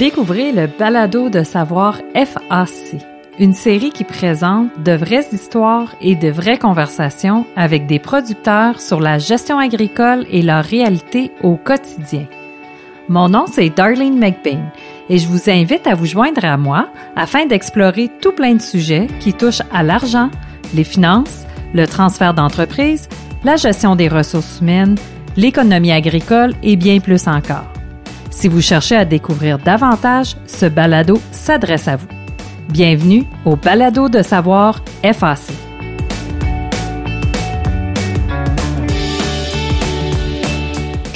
[0.00, 3.02] Découvrez le balado de savoir FAC,
[3.38, 8.98] une série qui présente de vraies histoires et de vraies conversations avec des producteurs sur
[8.98, 12.24] la gestion agricole et leur réalité au quotidien.
[13.10, 14.72] Mon nom, c'est Darlene McBain
[15.10, 19.06] et je vous invite à vous joindre à moi afin d'explorer tout plein de sujets
[19.20, 20.30] qui touchent à l'argent,
[20.72, 21.44] les finances,
[21.74, 23.06] le transfert d'entreprise,
[23.44, 24.96] la gestion des ressources humaines,
[25.36, 27.79] l'économie agricole et bien plus encore.
[28.30, 32.06] Si vous cherchez à découvrir davantage, ce balado s'adresse à vous.
[32.68, 35.40] Bienvenue au balado de savoir FAC.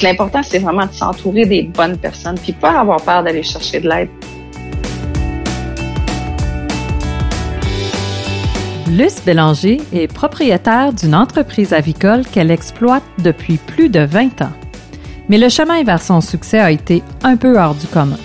[0.02, 3.88] L'important, c'est vraiment de s'entourer des bonnes personnes, puis pas avoir peur d'aller chercher de
[3.88, 4.10] l'aide.
[8.90, 14.52] Luce Bélanger est propriétaire d'une entreprise avicole qu'elle exploite depuis plus de 20 ans.
[15.28, 18.18] Mais le chemin vers son succès a été un peu hors du commun.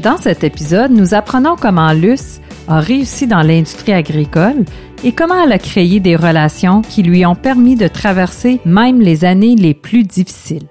[0.00, 4.64] Dans cet épisode, nous apprenons comment Luce a réussi dans l'industrie agricole
[5.04, 9.24] et comment elle a créé des relations qui lui ont permis de traverser même les
[9.24, 10.66] années les plus difficiles.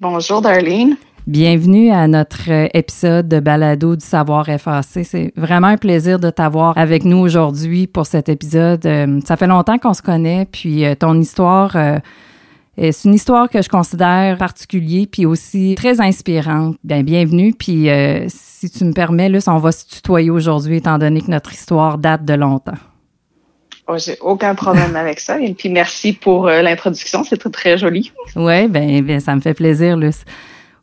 [0.00, 0.96] Bonjour Darlene.
[1.28, 5.04] Bienvenue à notre euh, épisode de Balado du Savoir FAC.
[5.04, 8.86] C'est vraiment un plaisir de t'avoir avec nous aujourd'hui pour cet épisode.
[8.86, 11.76] Euh, ça fait longtemps qu'on se connaît, puis euh, ton histoire,
[12.78, 16.78] c'est une histoire que je considère particulière, puis aussi très inspirante.
[16.82, 17.90] Bien, bienvenue, puis
[18.28, 21.98] si tu me permets, Luce, on va se tutoyer aujourd'hui, étant donné que notre histoire
[21.98, 22.78] date de longtemps.
[23.86, 25.38] Oh, J'ai aucun problème avec ça.
[25.38, 28.12] Et puis merci pour l'introduction, c'est très, très joli.
[28.34, 30.24] Oui, bien, ben, ça me fait plaisir, Luce.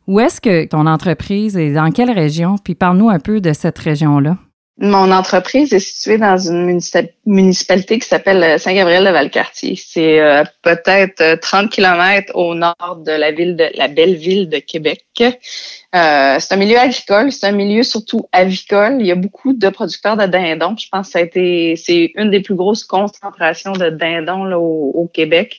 [0.06, 1.72] Où est-ce que ton entreprise est?
[1.72, 2.56] Dans quelle région?
[2.62, 4.36] Puis parle-nous un peu de cette région-là.
[4.78, 6.78] Mon entreprise est située dans une
[7.24, 9.74] municipalité qui s'appelle euh, Saint-Gabriel-de-Valcartier.
[9.74, 14.50] C'est euh, peut-être 30 euh, kilomètres au nord de la ville de la belle ville
[14.50, 15.06] de Québec.
[15.14, 18.98] C'est un milieu agricole, c'est un milieu surtout avicole.
[19.00, 20.76] Il y a beaucoup de producteurs de dindons.
[20.76, 25.58] Je pense que c'est une des plus grosses concentrations de dindons au Québec.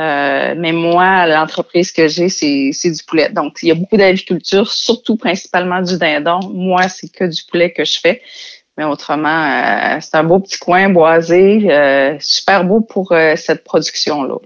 [0.00, 3.28] Euh, mais moi, l'entreprise que j'ai, c'est du poulet.
[3.28, 6.40] Donc, il y a beaucoup d'aviculture, surtout principalement du dindon.
[6.52, 8.22] Moi, c'est que du poulet que je fais.
[8.78, 14.36] Mais autrement, euh, c'est un beau petit coin boisé, euh, super beau pour cette production-là.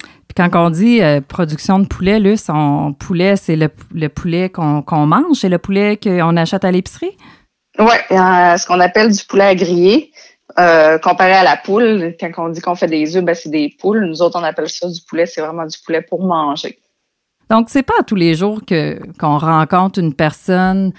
[0.00, 5.36] Puis quand on dit production de poulet, là, son poulet, c'est le, poulet qu'on mange,
[5.36, 7.16] c'est le poulet qu'on achète à l'épicerie?
[7.78, 10.10] Oui, ce qu'on appelle du poulet à griller.
[10.58, 13.74] Euh, comparé à la poule, quand on dit qu'on fait des œufs, ben c'est des
[13.78, 14.06] poules.
[14.06, 15.26] Nous autres, on appelle ça du poulet.
[15.26, 16.78] C'est vraiment du poulet pour manger.
[17.50, 20.92] Donc, c'est pas tous les jours que qu'on rencontre une personne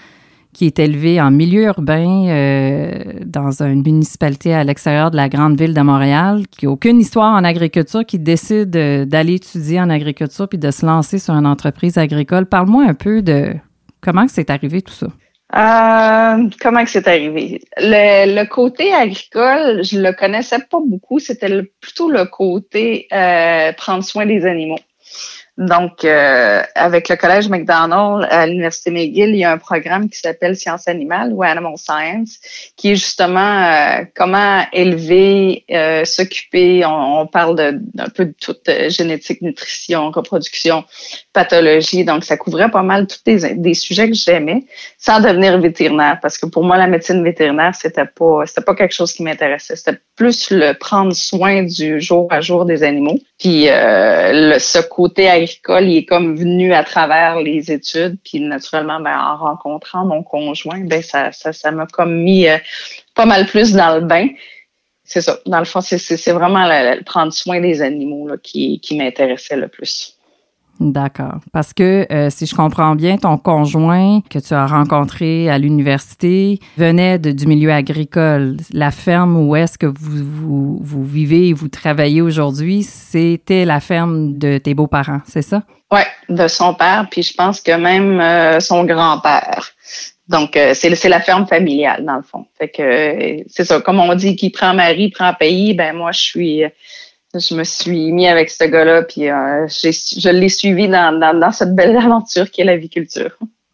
[0.53, 5.59] qui est élevée en milieu urbain euh, dans une municipalité à l'extérieur de la grande
[5.59, 10.47] ville de Montréal, qui n'a aucune histoire en agriculture, qui décide d'aller étudier en agriculture
[10.47, 12.45] puis de se lancer sur une entreprise agricole.
[12.45, 13.53] Parle-moi un peu de
[14.01, 15.07] comment c'est arrivé tout ça.
[15.55, 17.61] Euh, comment que c'est arrivé?
[17.77, 21.19] Le, côté agricole, je le connaissais pas beaucoup.
[21.19, 24.79] C'était plutôt le côté euh, prendre soin des animaux.
[25.57, 30.19] Donc, euh, avec le Collège McDonald à l'Université McGill, il y a un programme qui
[30.19, 32.37] s'appelle Sciences animales ou Animal Science,
[32.75, 36.85] qui est justement euh, comment élever, euh, s'occuper.
[36.85, 40.85] On, parle d'un peu de toute génétique, nutrition, reproduction,
[41.33, 42.05] pathologie.
[42.05, 44.63] Donc, ça couvrait pas mal tous des, des sujets que j'aimais,
[44.99, 48.93] sans devenir vétérinaire, parce que pour moi, la médecine vétérinaire, c'était pas, c'était pas quelque
[48.93, 49.75] chose qui m'intéressait.
[49.75, 53.19] C'était plus le prendre soin du jour à jour des animaux.
[53.39, 55.27] Puis le, ce côté
[55.81, 60.79] il est comme venu à travers les études, puis naturellement, ben, en rencontrant mon conjoint,
[60.79, 62.57] ben ça, ça, ça m'a comme mis euh,
[63.15, 64.27] pas mal plus dans le bain.
[65.03, 65.39] C'est ça.
[65.45, 69.69] Dans le fond, c'est vraiment le, prendre soin des animaux là, qui, qui m'intéressait le
[69.69, 70.16] plus.
[70.79, 71.39] D'accord.
[71.51, 76.59] Parce que euh, si je comprends bien, ton conjoint que tu as rencontré à l'université
[76.77, 78.57] venait de, du milieu agricole.
[78.71, 84.37] La ferme où est-ce que vous, vous, vivez et vous travaillez aujourd'hui, c'était la ferme
[84.37, 85.63] de tes beaux-parents, c'est ça?
[85.91, 89.71] Oui, de son père, puis je pense que même euh, son grand-père.
[90.27, 92.45] Donc, euh, c'est la ferme familiale, dans le fond.
[92.57, 96.19] Fait que c'est ça, comme on dit, qui prend mari, prend pays, ben moi, je
[96.19, 96.63] suis
[97.33, 101.75] je me suis mis avec ce gars-là, puis euh, je l'ai suivi dans, dans, cette
[101.75, 103.31] belle aventure qui est l'aviculture.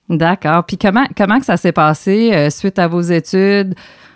[0.10, 0.66] D'accord.
[0.66, 3.76] Puis comment, comment que ça s'est passé euh, suite à vos études?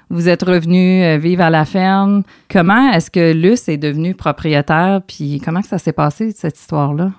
[0.09, 2.23] Vous êtes revenu euh, vivre à la ferme.
[2.49, 5.01] Comment est-ce que Luce est devenue propriétaire?
[5.05, 7.11] Puis comment que ça s'est passé, cette histoire-là?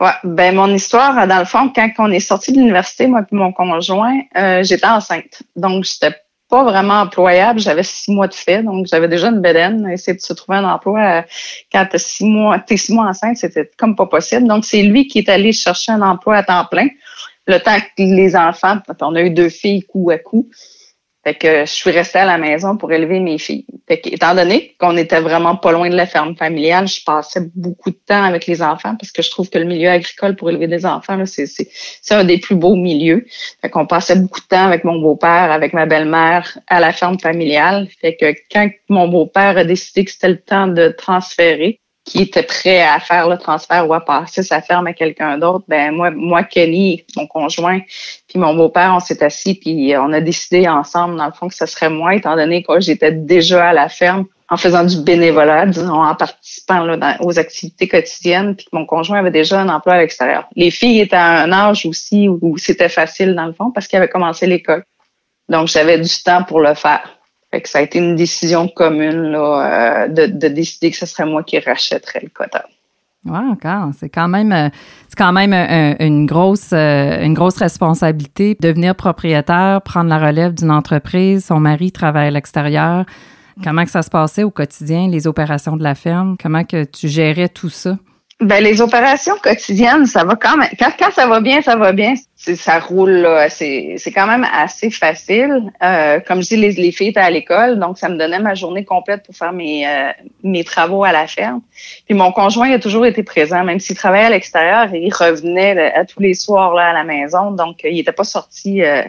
[0.00, 3.36] Ouais, ben mon histoire, dans le fond, quand on est sorti de l'université, moi et
[3.36, 4.18] mon conjoint,
[4.62, 5.42] j'étais enceinte.
[5.56, 6.16] Donc, j'étais
[6.50, 7.60] pas vraiment employable.
[7.60, 9.88] J'avais six mois de fait, donc j'avais déjà une bedaine.
[9.88, 11.22] Essayer de se trouver un emploi euh,
[11.72, 14.46] quand t'es six mois, six mois enceinte, c'était comme pas possible.
[14.46, 16.88] Donc c'est lui qui est allé chercher un emploi à temps plein.
[17.46, 20.50] Le temps que les enfants, on a eu deux filles coup à coup,
[21.22, 23.66] fait que je suis restée à la maison pour élever mes filles.
[23.86, 27.42] Fait que, étant donné qu'on était vraiment pas loin de la ferme familiale, je passais
[27.54, 30.48] beaucoup de temps avec les enfants parce que je trouve que le milieu agricole pour
[30.48, 31.68] élever des enfants, c'est,
[32.10, 33.26] un des plus beaux milieux.
[33.60, 37.18] Fait qu'on passait beaucoup de temps avec mon beau-père, avec ma belle-mère à la ferme
[37.18, 37.88] familiale.
[38.00, 42.42] Fait que quand mon beau-père a décidé que c'était le temps de transférer, qui était
[42.42, 46.10] prêt à faire le transfert ou à passer sa ferme à quelqu'un d'autre, ben moi,
[46.10, 47.80] moi, Kelly, mon conjoint,
[48.28, 51.54] puis mon beau-père, on s'est assis puis on a décidé ensemble, dans le fond, que
[51.54, 55.66] ce serait moi, étant donné que j'étais déjà à la ferme en faisant du bénévolat,
[55.66, 56.84] disons, en participant
[57.20, 60.48] aux activités quotidiennes, puis mon conjoint avait déjà un emploi à l'extérieur.
[60.56, 63.98] Les filles étaient à un âge aussi où c'était facile, dans le fond, parce qu'ils
[63.98, 64.84] avaient commencé l'école.
[65.48, 67.19] Donc, j'avais du temps pour le faire.
[67.50, 71.06] Fait que ça a été une décision commune là, euh, de, de, décider que ce
[71.06, 72.64] serait moi qui rachèterais le quota.
[73.24, 73.90] Wow, encore.
[73.98, 74.68] C'est quand même, euh,
[75.08, 75.52] c'est quand même
[76.00, 78.56] une grosse, euh, une grosse responsabilité.
[78.60, 81.44] Devenir propriétaire, prendre la relève d'une entreprise.
[81.44, 83.04] Son mari travaille à l'extérieur.
[83.62, 86.36] Comment que ça se passait au quotidien, les opérations de la ferme?
[86.40, 87.98] Comment que tu gérais tout ça?
[88.40, 90.70] Ben, les opérations quotidiennes, ça va quand même.
[90.78, 92.14] Quand, quand ça va bien, ça va bien.
[92.36, 93.50] Ça roule là.
[93.50, 95.70] C'est, quand même assez facile.
[95.82, 98.54] Euh, comme je dis, les, les filles étaient à l'école, donc ça me donnait ma
[98.54, 100.10] journée complète pour faire mes, euh,
[100.42, 101.60] mes travaux à la ferme.
[102.06, 106.06] Puis mon conjoint a toujours été présent, même s'il travaillait à l'extérieur, il revenait à
[106.06, 108.82] tous les soirs là à la maison, donc il n'était pas sorti.
[108.82, 109.02] Euh,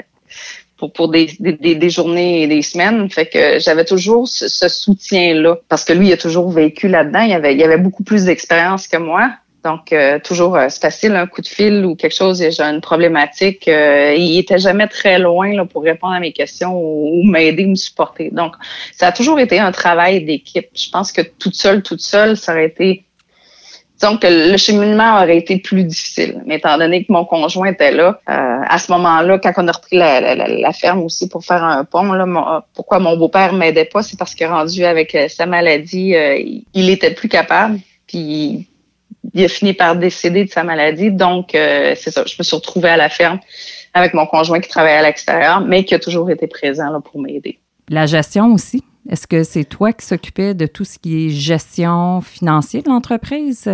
[0.82, 3.08] pour, pour des, des, des, journées et des semaines.
[3.12, 5.58] Fait que j'avais toujours ce, ce soutien-là.
[5.70, 7.22] Parce que lui, il a toujours vécu là-dedans.
[7.22, 9.30] Il avait, il avait beaucoup plus d'expérience que moi.
[9.64, 12.82] Donc, euh, toujours, euh, c'est facile, un coup de fil ou quelque chose, j'ai une
[12.82, 13.68] problématique.
[13.68, 17.76] Euh, il était jamais très loin là, pour répondre à mes questions ou, m'aider, me
[17.76, 18.32] supporter.
[18.32, 18.56] Donc,
[18.92, 20.70] ça a toujours été un travail d'équipe.
[20.74, 23.06] Je pense que toute seule, toute seule, ça aurait été
[24.02, 26.42] donc, le cheminement aurait été plus difficile.
[26.46, 28.34] Mais étant donné que mon conjoint était là, euh,
[28.68, 32.64] à ce moment-là, quand on a repris la, ferme aussi pour faire un pont, là,
[32.74, 36.38] pourquoi mon beau-père m'aidait pas, c'est parce que rendu avec euh, sa maladie, euh,
[36.74, 37.80] il était plus capable.
[38.08, 38.68] Puis
[39.34, 41.12] il a fini par décéder de sa maladie.
[41.12, 42.24] Donc, c'est ça.
[42.26, 43.40] Je me suis retrouvée à la ferme
[43.94, 47.22] avec mon conjoint qui travaillait à l'extérieur, mais qui a toujours été présent là, pour
[47.22, 47.60] m'aider.
[47.90, 48.84] La gestion aussi?
[49.10, 53.70] Est-ce que c'est toi qui s'occupais de tout ce qui est gestion financière de l'entreprise?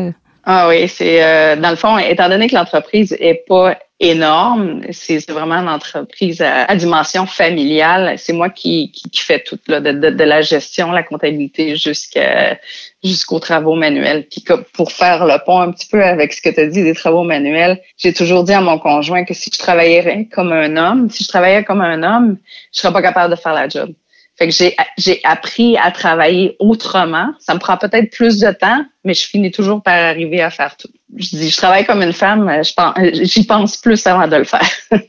[0.45, 5.29] Ah oui, c'est euh, dans le fond, étant donné que l'entreprise est pas énorme, c'est
[5.29, 8.17] vraiment une entreprise à, dimension familiale.
[8.17, 12.57] C'est moi qui, qui, fais tout là, de, de, la gestion, la comptabilité jusqu'à
[13.03, 14.25] jusqu'aux travaux manuels.
[14.29, 16.93] Puis pour faire le pont un petit peu avec ce que tu as dit des
[16.93, 21.09] travaux manuels, j'ai toujours dit à mon conjoint que si je travaillais comme un homme,
[21.09, 22.37] si je travaillais comme un homme,
[22.73, 23.91] je serais pas capable de faire la job.
[24.37, 24.53] Fait que
[24.97, 27.31] j'ai, appris à travailler autrement.
[27.39, 30.77] Ça me prend peut-être plus de temps, mais je finis toujours par arriver à faire
[30.77, 30.89] tout.
[31.15, 34.43] Je dis, je travaille comme une femme, je pense, j'y pense plus avant de le
[34.43, 34.69] faire.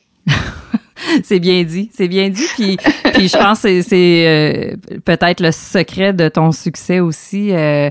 [1.22, 2.46] c'est bien dit, c'est bien dit.
[2.54, 2.78] Puis,
[3.12, 7.52] puis je pense que c'est, euh, peut-être le secret de ton succès aussi.
[7.52, 7.90] Euh,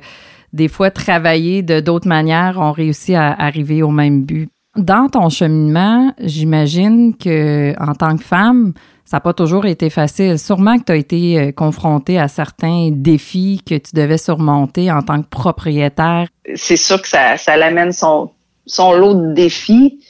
[0.54, 4.50] des fois, travailler de d'autres manières, on réussit à arriver au même but.
[4.76, 8.74] Dans ton cheminement, j'imagine que en tant que femme,
[9.08, 10.38] ça n'a pas toujours été facile.
[10.38, 15.02] Sûrement que tu as été euh, confronté à certains défis que tu devais surmonter en
[15.02, 16.28] tant que propriétaire.
[16.56, 18.32] C'est sûr que ça, ça l'amène son,
[18.66, 20.04] son lot de défis,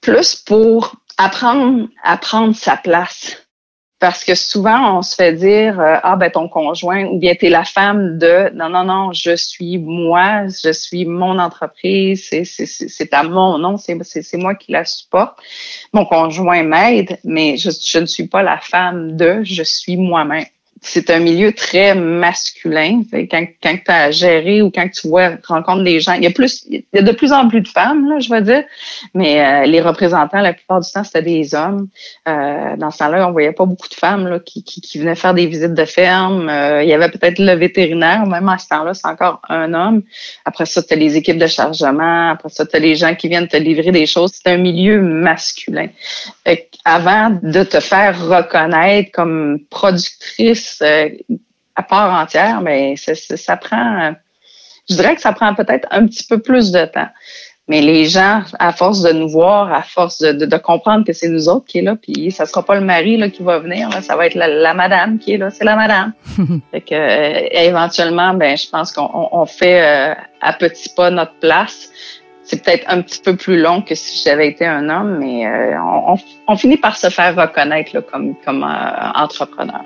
[0.00, 3.39] plus pour apprendre à prendre sa place.
[4.00, 7.46] Parce que souvent, on se fait dire euh, Ah, ben ton conjoint, ou bien tu
[7.46, 13.12] es la femme de non, non, non, je suis moi, je suis mon entreprise, c'est
[13.12, 15.38] à mon nom, c'est moi qui la supporte.
[15.92, 20.46] Mon conjoint m'aide, mais je, je ne suis pas la femme de, je suis moi-même
[20.82, 23.02] c'est un milieu très masculin.
[23.12, 26.26] Quand, quand tu as à gérer ou quand tu vois, rencontres des gens, il y
[26.26, 28.64] a plus, il y a de plus en plus de femmes, là, je veux dire,
[29.14, 31.88] mais euh, les représentants, la plupart du temps, c'était des hommes.
[32.28, 35.14] Euh, dans ce temps-là, on voyait pas beaucoup de femmes là, qui, qui, qui venaient
[35.14, 36.48] faire des visites de ferme.
[36.48, 40.02] Euh, il y avait peut-être le vétérinaire, même à ce temps-là, c'est encore un homme.
[40.46, 42.30] Après ça, tu as les équipes de chargement.
[42.30, 44.32] Après ça, tu as les gens qui viennent te livrer des choses.
[44.32, 45.88] C'est un milieu masculin.
[46.84, 51.08] avant de te faire reconnaître comme productrice euh,
[51.76, 54.12] à part entière, mais ça, prend,
[54.88, 57.08] je dirais que ça prend peut-être un petit peu plus de temps.
[57.70, 61.48] Mais les gens, à force de nous voir, à force de, comprendre que c'est nous
[61.48, 64.16] autres qui est là, puis ça sera pas le mari là, qui va venir, ça
[64.16, 66.12] va être la, madame qui est là, c'est la madame.
[66.72, 71.90] fait que euh, éventuellement, ben je pense qu'on fait euh, à petits pas notre place.
[72.42, 75.46] C'est peut-être un petit peu plus long que si j'avais été un homme, mais
[76.48, 78.64] on, finit par se faire reconnaître comme, comme
[79.14, 79.82] entrepreneur.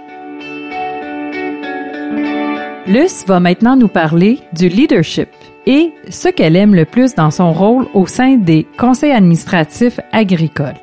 [2.86, 5.28] Luce va maintenant nous parler du leadership
[5.64, 10.74] et ce qu'elle aime le plus dans son rôle au sein des conseils administratifs agricoles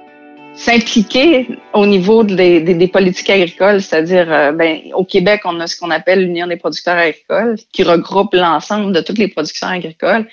[0.61, 5.89] s'impliquer au niveau des, politiques agricoles, c'est-à-dire euh, ben, au Québec, on a ce qu'on
[5.89, 10.27] appelle l'Union des producteurs agricoles, qui regroupe l'ensemble de toutes les productions agricoles.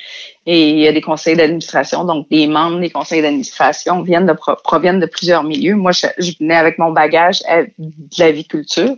[0.44, 4.34] Et il y a des conseils d'administration, donc des membres des conseils d'administration viennent de
[4.64, 5.76] proviennent de plusieurs milieux.
[5.76, 8.96] Moi, je, je venais avec mon bagage de l'aviculture.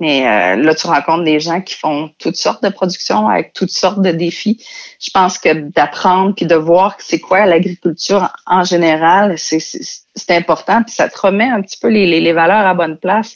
[0.00, 3.70] Mais euh, là, tu rencontres des gens qui font toutes sortes de productions avec toutes
[3.70, 4.64] sortes de défis.
[5.00, 10.82] Je pense que d'apprendre puis de voir c'est quoi l'agriculture en général, c'est important.
[10.84, 13.34] Puis ça te remet un petit peu les, les, valeurs à bonne place.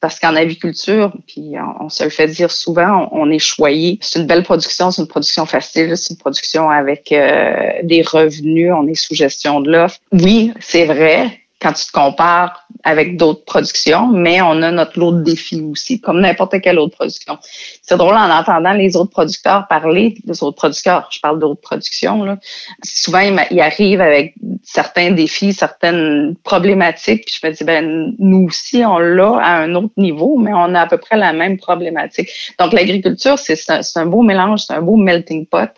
[0.00, 4.00] Parce qu'en aviculture, puis on, se le fait dire souvent, on, est choyé.
[4.00, 8.72] C'est une belle production, c'est une production facile, c'est une production avec euh, des revenus,
[8.76, 9.98] on est sous gestion de l'offre.
[10.10, 15.12] Oui, c'est vrai, quand tu te compares avec d'autres productions, mais on a notre lot
[15.12, 17.38] de défis aussi, comme n'importe quelle autre production.
[17.82, 22.24] C'est drôle en entendant les autres producteurs parler, les autres producteurs, je parle d'autres productions,
[22.24, 22.38] là.
[22.82, 28.84] souvent ils, arrivent avec certains défis, certaines problématiques, puis je me dis, ben nous aussi,
[28.84, 32.28] on l'a à un autre niveau, mais on a à peu près la même problématique.
[32.58, 35.70] Donc l'agriculture, c'est un, un beau mélange, c'est un beau melting pot,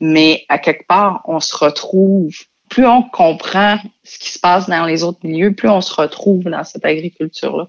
[0.00, 2.32] mais à quelque part, on se retrouve
[2.76, 6.44] plus on comprend ce qui se passe dans les autres milieux, plus on se retrouve
[6.44, 7.68] dans cette agriculture-là.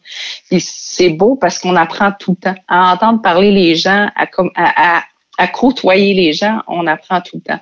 [0.52, 2.62] Et c'est beau parce qu'on apprend tout le temps.
[2.68, 5.04] À entendre parler les gens, à, à,
[5.38, 7.62] à, côtoyer les gens, on apprend tout le temps.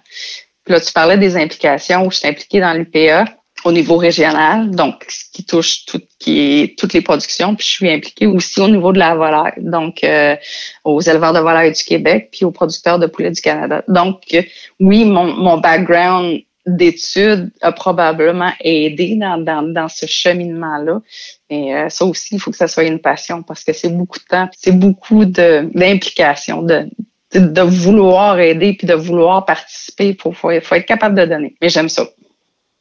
[0.63, 3.25] Puis là, tu parlais des implications où je suis impliquée dans l'UPA
[3.63, 7.53] au niveau régional, donc ce qui touche tout, qui est, toutes les productions.
[7.53, 10.35] Puis je suis impliquée aussi au niveau de la volaille, donc euh,
[10.83, 13.83] aux éleveurs de volaille du Québec, puis aux producteurs de poulet du Canada.
[13.87, 14.35] Donc
[14.79, 21.01] oui, mon, mon background d'études a probablement aidé dans, dans, dans ce cheminement-là.
[21.49, 24.19] Et euh, ça aussi, il faut que ça soit une passion parce que c'est beaucoup
[24.19, 26.89] de temps, c'est beaucoup d'implication, de,
[27.33, 30.09] de, vouloir aider puis de vouloir participer.
[30.09, 31.55] Il faut, faut, faut être capable de donner.
[31.61, 32.07] Mais j'aime ça.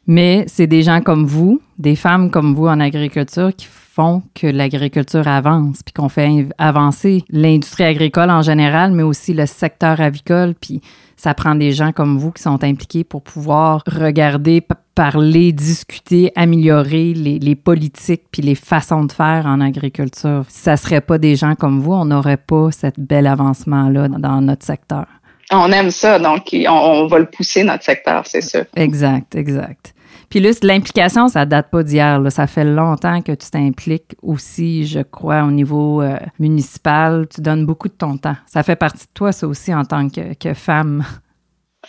[0.06, 4.48] Mais c'est des gens comme vous, des femmes comme vous en agriculture qui font que
[4.48, 10.54] l'agriculture avance, puis qu'on fait avancer l'industrie agricole en général, mais aussi le secteur avicole,
[10.60, 10.80] puis
[11.16, 17.14] ça prend des gens comme vous qui sont impliqués pour pouvoir regarder, parler, discuter, améliorer
[17.14, 20.44] les, les politiques puis les façons de faire en agriculture.
[20.48, 24.40] Si ça serait pas des gens comme vous, on n'aurait pas cette bel avancement-là dans
[24.40, 25.06] notre secteur.
[25.52, 28.64] On aime ça, donc on, va le pousser, notre secteur, c'est sûr.
[28.74, 29.93] Exact, exact.
[30.28, 32.20] Puis là, l'implication, ça date pas d'hier.
[32.30, 37.26] Ça fait longtemps que tu t'impliques aussi, je crois, au niveau euh, municipal.
[37.32, 38.36] Tu donnes beaucoup de ton temps.
[38.46, 41.04] Ça fait partie de toi, ça aussi, en tant que, femme.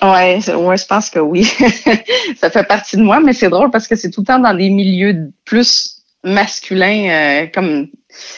[0.01, 1.43] Oui, ouais, je pense que oui.
[2.37, 4.53] ça fait partie de moi, mais c'est drôle parce que c'est tout le temps dans
[4.53, 7.87] des milieux plus masculins, euh, comme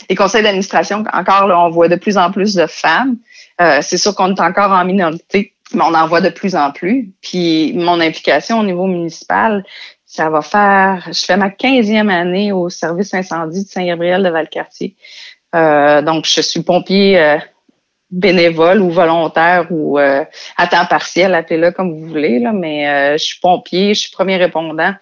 [0.10, 1.04] les conseils d'administration.
[1.12, 3.18] Encore, on voit de plus en plus de femmes.
[3.60, 6.71] Euh, c'est sûr qu'on est encore en minorité, mais on en voit de plus en
[6.71, 7.12] plus.
[7.21, 9.63] Puis mon implication au niveau municipal,
[10.05, 14.95] ça va faire, je fais ma 15e année au service incendie de Saint-Gabriel de Valcartier.
[15.53, 17.38] Euh, donc, je suis pompier euh,
[18.09, 20.24] bénévole ou volontaire ou euh,
[20.57, 24.12] à temps partiel, appelez-le comme vous voulez, là, mais euh, je suis pompier, je suis
[24.12, 24.93] premier répondant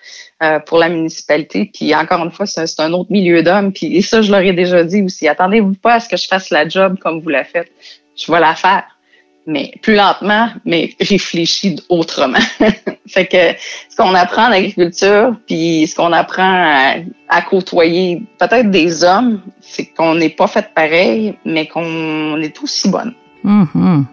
[0.68, 1.72] pour la municipalité.
[1.74, 3.74] Puis encore une fois, c'est un autre milieu d'hommes.
[3.74, 5.28] Puis et ça, je leur ai déjà dit aussi.
[5.28, 7.72] Attendez-vous pas à ce que je fasse la job comme vous la faites
[8.16, 8.95] je vais la faire,
[9.48, 12.40] mais plus lentement, mais réfléchie autrement.
[13.08, 13.60] fait que
[13.90, 16.94] ce qu'on apprend en agriculture, puis ce qu'on apprend
[17.30, 22.90] à, côtoyer peut-être des hommes, c'est qu'on n'est pas fait pareil, mais qu'on est aussi
[22.90, 23.14] bonne.
[23.44, 24.04] Mm-hmm.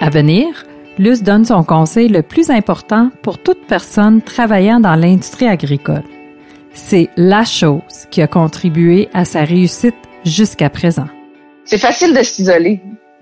[0.00, 0.64] À venir,
[0.98, 6.04] Luce donne son conseil le plus important pour toute personne travaillant dans l'industrie agricole.
[6.72, 11.08] C'est la chose qui a contribué à sa réussite jusqu'à présent?
[11.70, 12.80] C'est facile de s'isoler.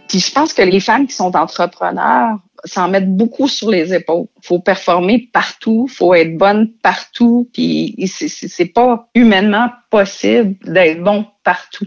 [0.09, 4.25] Puis je pense que les femmes qui sont entrepreneurs s'en mettent beaucoup sur les épaules.
[4.43, 11.85] Faut performer partout, faut être bonne partout, puis c'est pas humainement possible d'être bon partout.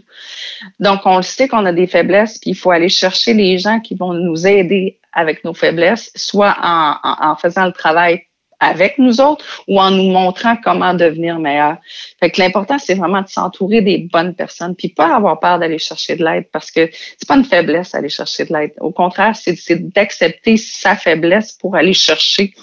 [0.79, 3.79] Donc on le sait qu'on a des faiblesses, puis il faut aller chercher les gens
[3.79, 8.21] qui vont nous aider avec nos faiblesses, soit en, en faisant le travail
[8.61, 11.77] avec nous autres ou en nous montrant comment devenir meilleur.
[12.19, 15.79] Fait que l'important, c'est vraiment de s'entourer des bonnes personnes, puis pas avoir peur d'aller
[15.79, 18.73] chercher de l'aide parce que c'est pas une faiblesse d'aller chercher de l'aide.
[18.79, 22.53] Au contraire, c'est d'accepter sa faiblesse pour aller chercher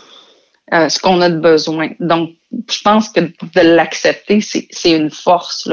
[0.73, 1.91] euh, ce qu'on a de besoin.
[1.99, 2.31] Donc,
[2.71, 5.69] je pense que de l'accepter, c'est une force.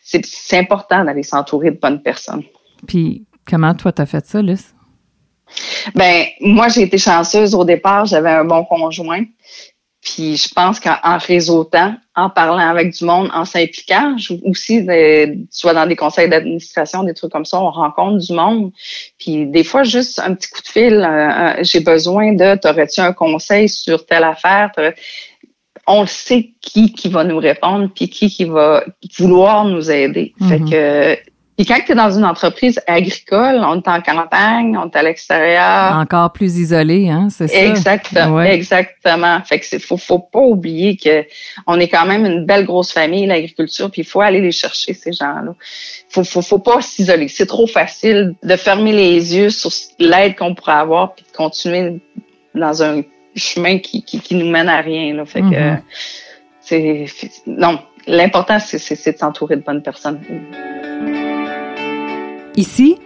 [0.00, 2.44] C'est important d'aller s'entourer de bonnes personnes.
[2.86, 4.75] Puis, comment toi, tu as fait ça, Luce?
[5.94, 8.06] Ben, moi, j'ai été chanceuse au départ.
[8.06, 9.24] J'avais un bon conjoint.
[10.06, 14.86] Puis je pense qu'en réseautant, en parlant avec du monde, en s'impliquant, aussi,
[15.50, 18.70] soit dans des conseils d'administration, des trucs comme ça, on rencontre du monde.
[19.18, 23.68] Puis des fois, juste un petit coup de fil, j'ai besoin de, t'aurais-tu un conseil
[23.68, 24.70] sur telle affaire?
[25.88, 28.84] On sait qui qui va nous répondre, puis qui qui va
[29.18, 30.34] vouloir nous aider.
[30.48, 30.70] Fait mm-hmm.
[30.70, 31.18] que
[31.58, 35.02] et quand tu es dans une entreprise agricole, on est en campagne, on est à
[35.02, 35.96] l'extérieur.
[35.96, 37.58] Encore plus isolé, hein, c'est ça?
[37.58, 39.40] Exactement, exactement.
[39.42, 41.24] Fait que faut, faut pas oublier que
[41.66, 44.92] on est quand même une belle grosse famille, l'agriculture, puis il faut aller les chercher,
[44.92, 45.54] ces gens-là.
[46.10, 47.28] Faut, faut, faut pas s'isoler.
[47.28, 52.00] C'est trop facile de fermer les yeux sur l'aide qu'on pourrait avoir puis de continuer
[52.54, 53.00] dans un
[53.34, 55.24] chemin qui, qui, qui nous mène à rien, là.
[55.24, 55.80] Fait que, mm-hmm.
[56.60, 57.78] c'est, non.
[58.06, 60.20] L'important, c'est, c'est de s'entourer de bonnes personnes.
[62.56, 62.96] Ici,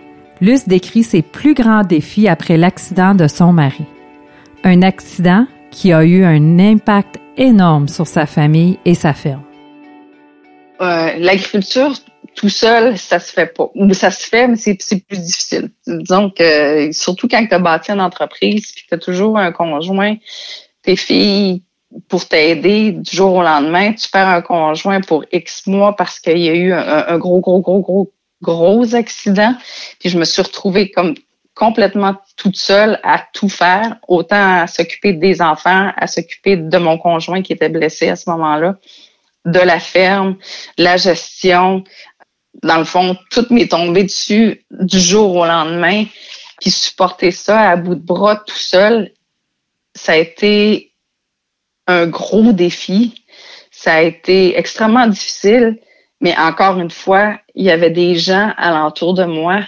[0.40, 3.85] Luce décrit ses plus grands défis après l'accident de son mari.
[4.62, 9.42] Un accident qui a eu un impact énorme sur sa famille et sa ferme.
[10.80, 11.95] Euh, L'agriculture,
[12.37, 13.71] tout seul, ça se fait pas.
[13.92, 15.71] Ça se fait, mais c'est plus difficile.
[15.85, 20.14] Disons que, surtout quand tu as bâti une entreprise, puis tu as toujours un conjoint,
[20.83, 21.64] tes filles,
[22.09, 26.38] pour t'aider du jour au lendemain, tu perds un conjoint pour X mois parce qu'il
[26.38, 29.54] y a eu un, gros, gros, gros, gros gros accident.
[29.99, 31.14] Puis je me suis retrouvée comme
[31.54, 36.97] complètement toute seule à tout faire, autant à s'occuper des enfants, à s'occuper de mon
[36.97, 38.76] conjoint qui était blessé à ce moment-là,
[39.44, 40.37] de la ferme,
[40.78, 41.85] la gestion.
[42.62, 46.04] Dans le fond, tout m'est tombé dessus du jour au lendemain.
[46.61, 49.12] Puis supporter ça à bout de bras tout seul,
[49.94, 50.92] ça a été
[51.87, 53.25] un gros défi.
[53.70, 55.78] Ça a été extrêmement difficile.
[56.21, 59.61] Mais encore une fois, il y avait des gens alentour de moi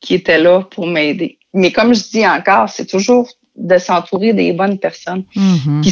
[0.00, 1.38] qui étaient là pour m'aider.
[1.52, 5.24] Mais comme je dis encore, c'est toujours de s'entourer des bonnes personnes.
[5.34, 5.80] Mm-hmm.
[5.80, 5.90] Puis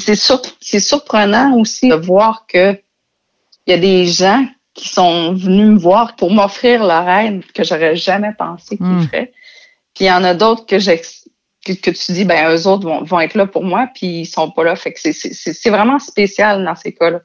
[0.60, 2.78] c'est surprenant aussi de voir que
[3.66, 7.64] il y a des gens qui sont venus me voir pour m'offrir leur aide que
[7.64, 9.06] j'aurais jamais pensé qu'ils mm.
[9.06, 9.32] feraient.
[9.94, 13.20] Puis il y en a d'autres que que, tu dis ben eux autres vont, vont
[13.20, 16.74] être là pour moi puis ils sont pas là fait que c'est vraiment spécial dans
[16.74, 17.20] ces cas-là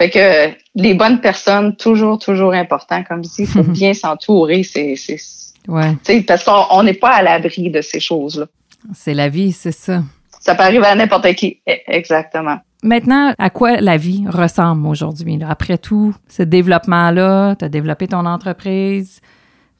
[0.00, 3.02] fait que les bonnes personnes, toujours, toujours important.
[3.02, 4.62] Comme je dis, il faut bien s'entourer.
[4.62, 5.18] C'est, c'est,
[5.66, 5.96] ouais.
[6.26, 8.46] Parce qu'on n'est pas à l'abri de ces choses-là.
[8.94, 10.02] C'est la vie, c'est ça.
[10.40, 11.60] Ça peut arriver à n'importe qui.
[11.68, 12.58] E, exactement.
[12.84, 15.40] Maintenant, à quoi la vie ressemble aujourd'hui?
[15.46, 19.20] Après tout, ce développement-là, tu as développé ton entreprise,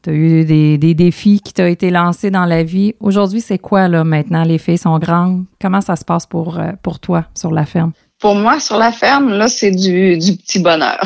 [0.02, 2.94] tu as eu des, des défis qui t'ont été lancés dans la vie.
[2.98, 4.42] Aujourd'hui, c'est quoi là maintenant?
[4.42, 5.44] Les filles sont grandes.
[5.60, 7.92] Comment ça se passe pour, euh, pour toi sur la ferme?
[8.18, 11.00] Pour moi, sur la ferme, là, c'est du, du petit bonheur.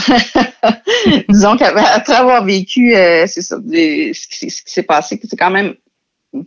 [1.28, 5.74] Disons qu'après avoir vécu, euh, c'est ça, ce qui, s'est passé, c'est quand même,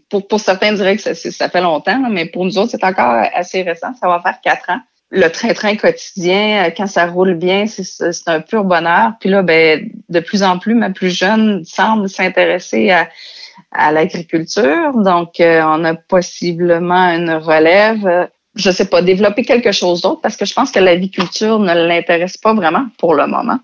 [0.10, 3.14] pour, pour certains diraient que ça, ça fait longtemps, mais pour nous autres, c'est encore
[3.36, 3.94] assez récent.
[4.02, 4.80] Ça va faire quatre ans.
[5.12, 9.14] Le train-train quotidien, euh, quand ça roule bien, c'est un pur bonheur.
[9.20, 13.08] Puis là, ben, de plus en plus, ma plus jeune semble s'intéresser à,
[13.72, 14.94] à l'agriculture.
[14.96, 20.38] Donc, euh, on a possiblement une relève je sais pas, développer quelque chose d'autre parce
[20.38, 23.60] que je pense que l'aviculture ne l'intéresse pas vraiment pour le moment.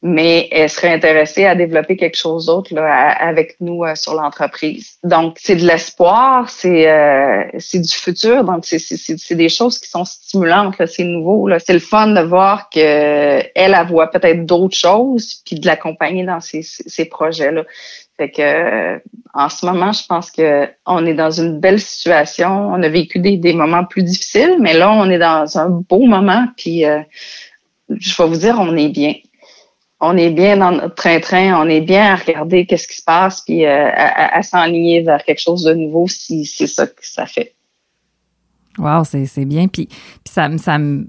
[0.00, 4.98] Mais elle serait intéressée à développer quelque chose d'autre avec nous euh, sur l'entreprise.
[5.02, 8.44] Donc, c'est de l'espoir, c'est euh, c'est du futur.
[8.44, 11.50] Donc, c'est des choses qui sont stimulantes, c'est nouveau.
[11.58, 16.40] C'est le fun de voir que elle, voit peut-être d'autres choses, puis de l'accompagner dans
[16.40, 17.64] ces, ces projets-là.
[18.18, 18.98] Fait que euh,
[19.32, 22.48] en ce moment, je pense que on est dans une belle situation.
[22.48, 26.04] On a vécu des, des moments plus difficiles, mais là, on est dans un beau
[26.04, 26.46] moment.
[26.56, 27.00] Puis euh,
[27.88, 29.14] je vais vous dire, on est bien.
[30.00, 33.40] On est bien dans notre train-train, on est bien à regarder qu'est-ce qui se passe,
[33.40, 37.26] puis euh, à, à, s'enligner vers quelque chose de nouveau si c'est ça que ça
[37.26, 37.54] fait.
[38.78, 39.66] Wow, c'est bien.
[39.66, 41.08] Puis, puis ça, ça me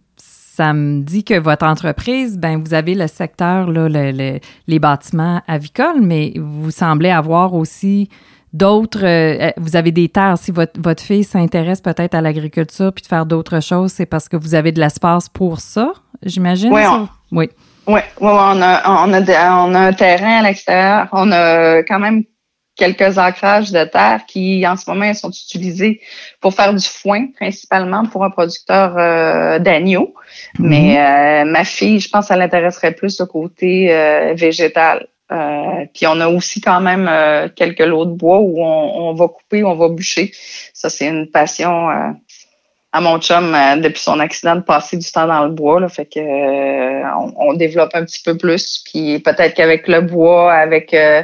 [0.60, 6.02] ça me dit que votre entreprise, ben vous avez le secteur, là, les bâtiments avicoles,
[6.02, 8.10] mais vous semblez avoir aussi
[8.52, 9.06] d'autres.
[9.06, 10.38] Euh, vous avez des terres.
[10.38, 14.28] Si votre, votre fille s'intéresse peut-être à l'agriculture puis de faire d'autres choses, c'est parce
[14.28, 16.74] que vous avez de l'espace pour ça, j'imagine?
[16.74, 16.82] Oui,
[17.32, 17.50] oui.
[17.90, 18.28] Oui, on,
[18.62, 21.08] a, on, a, on a un terrain à l'extérieur.
[21.12, 22.24] On a quand même
[22.76, 26.00] quelques ancrages de terre qui, en ce moment, sont utilisés
[26.40, 30.14] pour faire du foin, principalement pour un producteur euh, d'agneaux.
[30.60, 30.70] Mhm.
[30.70, 35.08] Mais euh, ma fille, je pense, ça l'intéresserait plus au côté euh, végétal.
[35.96, 37.10] puis on a aussi quand même
[37.56, 40.32] quelques lots de bois où on, va couper, on va bûcher.
[40.74, 41.90] Ça, c'est une passion
[42.92, 45.80] à mon chum euh, depuis son accident de passer du temps dans le bois.
[45.80, 47.04] Là, fait que euh,
[47.38, 48.84] on, développe un petit peu plus.
[48.84, 51.22] Puis peut-être qu'avec le bois, avec euh,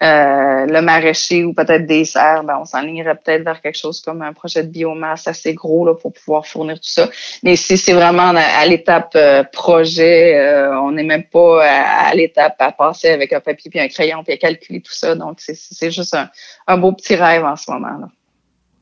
[0.00, 4.32] le maraîcher ou peut-être des serres, ben, on s'enlignerait peut-être vers quelque chose comme un
[4.32, 7.08] projet de biomasse assez gros là, pour pouvoir fournir tout ça.
[7.42, 9.16] Mais si c'est vraiment à, l'étape
[9.52, 10.38] projet,
[10.80, 14.34] on n'est même pas à, l'étape à passer avec un papier puis un crayon puis
[14.34, 15.16] à calculer tout ça.
[15.16, 16.28] Donc c'est juste un,
[16.68, 17.98] un beau petit rêve en ce moment.
[17.98, 18.06] là.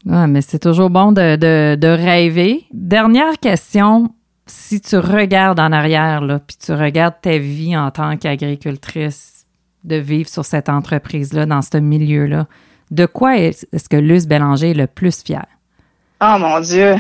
[0.07, 2.65] Ouais, mais c'est toujours bon de, rêver.
[2.73, 4.11] Dernière question.
[4.47, 9.47] Si tu regardes en arrière, là, puis tu regardes ta vie en tant qu'agricultrice,
[9.85, 12.47] de vivre sur cette entreprise-là, dans ce milieu-là,
[12.91, 15.47] de quoi est-ce que Luce Bélanger est le plus fière?
[16.21, 16.97] Oh mon Dieu!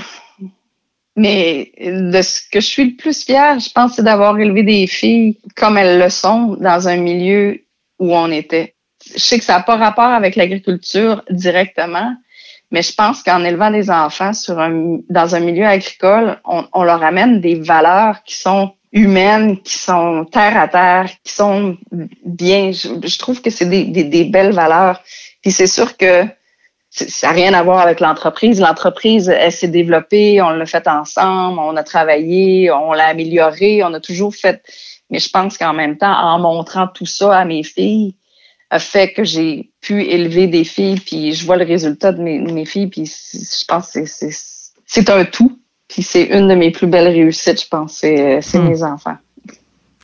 [1.17, 4.87] Mais de ce que je suis le plus fière, je pense, c'est d'avoir élevé des
[4.87, 7.61] filles comme elles le sont dans un milieu
[7.99, 8.75] où on était.
[9.15, 12.15] Je sais que ça n'a pas rapport avec l'agriculture directement,
[12.70, 16.83] mais je pense qu'en élevant des enfants sur un, dans un milieu agricole, on, on,
[16.85, 21.78] leur amène des valeurs qui sont humaines, qui sont terre à terre, qui sont
[22.24, 22.72] bien.
[22.72, 25.02] Je, trouve que c'est des, des, des, belles valeurs.
[25.40, 26.24] Puis c'est sûr que
[26.90, 28.61] ça n'a rien à voir avec l'entreprise.
[28.61, 33.94] L'entreprise, elle s'est développée, on l'a fait ensemble, on a travaillé, on l'a amélioré, on
[33.94, 34.62] a toujours fait.
[35.11, 38.14] Mais je pense qu'en même temps, en montrant tout ça à mes filles,
[38.70, 42.38] a fait que j'ai pu élever des filles, puis je vois le résultat de mes,
[42.38, 45.59] mes filles, puis je pense que c'est un tout.
[45.88, 48.68] Puis c'est une de mes plus belles réussites, je pense, c'est hmm.
[48.68, 49.16] mes enfants.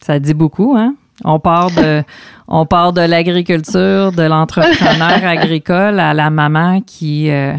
[0.01, 0.97] Ça dit beaucoup, hein?
[1.25, 2.03] On part de,
[2.49, 7.55] on part de l'agriculture, de l'entrepreneur agricole à la maman qui, euh,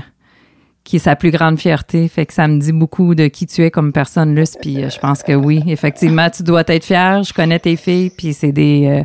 [0.83, 2.07] qui est sa plus grande fierté.
[2.07, 4.57] Fait que ça me dit beaucoup de qui tu es comme personne, Luce.
[4.59, 7.23] Puis euh, je pense que oui, effectivement, tu dois être fière.
[7.23, 9.03] Je connais tes filles, puis c'est des, euh,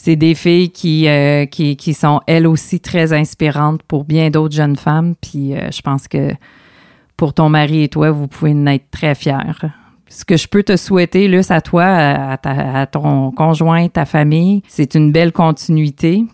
[0.00, 4.54] c'est des filles qui, euh, qui, qui, sont elles aussi très inspirantes pour bien d'autres
[4.54, 5.16] jeunes femmes.
[5.20, 6.34] Puis euh, je pense que
[7.16, 9.34] pour ton mari et toi, vous pouvez en être très fiers.
[10.08, 14.94] Ce que je peux te souhaiter, Luce, à toi, à, ton conjoint, ta famille, c'est
[14.94, 16.24] une belle continuité,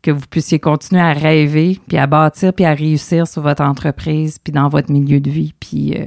[0.00, 4.38] que vous puissiez continuer à rêver, puis à bâtir, puis à réussir sur votre entreprise,
[4.42, 5.52] puis dans votre milieu de vie.
[5.60, 6.06] Puis euh,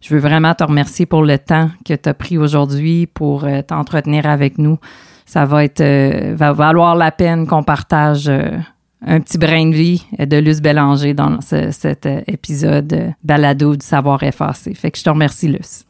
[0.00, 4.24] je veux vraiment te remercier pour le temps que tu as pris aujourd'hui pour t'entretenir
[4.24, 4.78] avec nous
[5.26, 8.56] ça va être euh, va valoir la peine qu'on partage euh,
[9.04, 14.22] un petit brin de vie de Luce Bélanger dans cet euh, épisode balado du savoir
[14.22, 14.72] effacé.
[14.72, 15.84] Fait que je te remercie, Luce.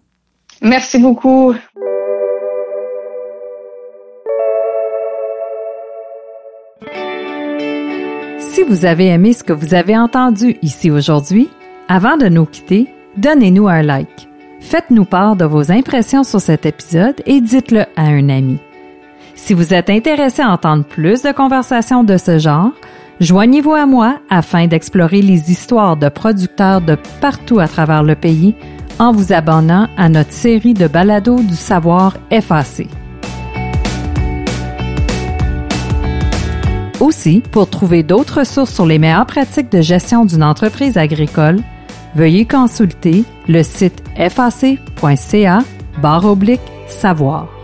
[0.63, 1.55] Merci beaucoup.
[8.39, 11.51] Si vous avez aimé ce que vous avez entendu ici aujourd'hui,
[11.89, 14.29] avant de nous quitter, donnez-nous un like.
[14.61, 18.59] Faites-nous part de vos impressions sur cet épisode et dites-le à un ami.
[19.37, 22.73] Si vous êtes intéressé à entendre plus de conversations de ce genre,
[23.21, 28.57] joignez-vous à moi afin d'explorer les histoires de producteurs de partout à travers le pays
[28.99, 32.89] en vous abonnant à notre série de balados du savoir effacé.
[36.99, 41.59] Aussi, pour trouver d'autres ressources sur les meilleures pratiques de gestion d'une entreprise agricole,
[42.15, 45.59] veuillez consulter le site fac.ca
[46.89, 47.56] savoir.